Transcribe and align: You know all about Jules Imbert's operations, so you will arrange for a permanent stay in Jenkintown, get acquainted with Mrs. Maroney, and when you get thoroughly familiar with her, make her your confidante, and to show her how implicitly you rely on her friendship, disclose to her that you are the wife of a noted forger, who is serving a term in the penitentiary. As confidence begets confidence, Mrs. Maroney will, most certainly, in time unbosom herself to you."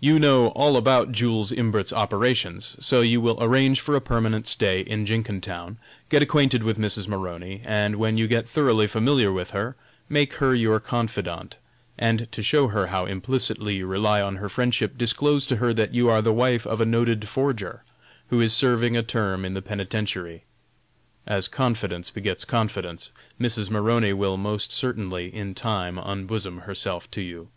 You 0.00 0.18
know 0.18 0.48
all 0.52 0.78
about 0.78 1.12
Jules 1.12 1.52
Imbert's 1.52 1.92
operations, 1.92 2.74
so 2.80 3.02
you 3.02 3.20
will 3.20 3.36
arrange 3.42 3.82
for 3.82 3.94
a 3.94 4.00
permanent 4.00 4.46
stay 4.46 4.80
in 4.80 5.04
Jenkintown, 5.04 5.76
get 6.08 6.22
acquainted 6.22 6.62
with 6.62 6.78
Mrs. 6.78 7.06
Maroney, 7.06 7.60
and 7.66 7.96
when 7.96 8.16
you 8.16 8.26
get 8.28 8.48
thoroughly 8.48 8.86
familiar 8.86 9.30
with 9.30 9.50
her, 9.50 9.76
make 10.08 10.32
her 10.36 10.54
your 10.54 10.80
confidante, 10.80 11.58
and 11.98 12.32
to 12.32 12.42
show 12.42 12.68
her 12.68 12.86
how 12.86 13.04
implicitly 13.04 13.76
you 13.76 13.86
rely 13.86 14.22
on 14.22 14.36
her 14.36 14.48
friendship, 14.48 14.96
disclose 14.96 15.44
to 15.44 15.56
her 15.56 15.74
that 15.74 15.92
you 15.92 16.08
are 16.08 16.22
the 16.22 16.32
wife 16.32 16.66
of 16.66 16.80
a 16.80 16.86
noted 16.86 17.28
forger, 17.28 17.84
who 18.30 18.40
is 18.40 18.54
serving 18.54 18.96
a 18.96 19.02
term 19.02 19.44
in 19.44 19.52
the 19.52 19.60
penitentiary. 19.60 20.44
As 21.26 21.46
confidence 21.46 22.08
begets 22.10 22.46
confidence, 22.46 23.10
Mrs. 23.38 23.68
Maroney 23.68 24.14
will, 24.14 24.38
most 24.38 24.72
certainly, 24.72 25.26
in 25.26 25.54
time 25.54 25.98
unbosom 25.98 26.60
herself 26.62 27.10
to 27.10 27.20
you." 27.20 27.48